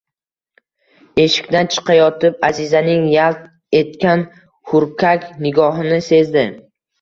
[1.23, 3.45] Eshikdan chiqayotib, Аzizaning yalt
[3.81, 4.25] etgan
[4.73, 6.49] hurkak nigohini sezdi.